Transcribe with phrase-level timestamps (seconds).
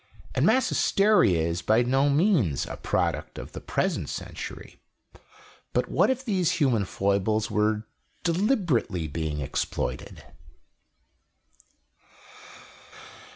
[0.33, 4.79] And mass hysteria is by no means a product of the present century.
[5.73, 7.85] But what if these human foibles were
[8.23, 10.23] deliberately being exploited?